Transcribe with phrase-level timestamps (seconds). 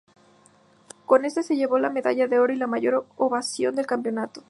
[1.05, 4.39] Con esto se llevó la medalla de oro y la mayor ovación del campeonato.